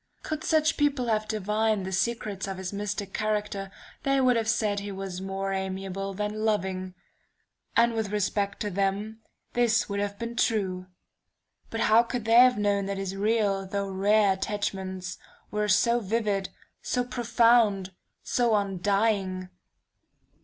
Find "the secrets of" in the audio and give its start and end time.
1.85-2.57